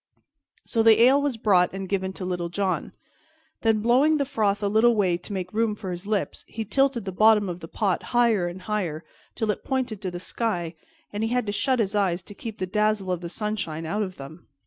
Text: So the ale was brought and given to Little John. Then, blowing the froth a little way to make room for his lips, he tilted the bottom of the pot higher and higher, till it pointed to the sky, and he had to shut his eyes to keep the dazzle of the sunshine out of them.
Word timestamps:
So 0.65 0.81
the 0.81 0.99
ale 1.03 1.21
was 1.21 1.37
brought 1.37 1.71
and 1.73 1.87
given 1.87 2.11
to 2.13 2.25
Little 2.25 2.49
John. 2.49 2.91
Then, 3.61 3.81
blowing 3.81 4.17
the 4.17 4.25
froth 4.25 4.63
a 4.63 4.67
little 4.67 4.95
way 4.95 5.15
to 5.17 5.31
make 5.31 5.53
room 5.53 5.75
for 5.75 5.91
his 5.91 6.07
lips, 6.07 6.43
he 6.47 6.65
tilted 6.65 7.05
the 7.05 7.11
bottom 7.11 7.47
of 7.47 7.59
the 7.59 7.67
pot 7.67 8.01
higher 8.09 8.47
and 8.47 8.63
higher, 8.63 9.03
till 9.35 9.51
it 9.51 9.63
pointed 9.63 10.01
to 10.01 10.09
the 10.09 10.19
sky, 10.19 10.73
and 11.13 11.21
he 11.21 11.29
had 11.29 11.45
to 11.45 11.51
shut 11.51 11.77
his 11.77 11.93
eyes 11.93 12.23
to 12.23 12.33
keep 12.33 12.57
the 12.57 12.65
dazzle 12.65 13.11
of 13.11 13.21
the 13.21 13.29
sunshine 13.29 13.85
out 13.85 14.01
of 14.01 14.15
them. 14.17 14.47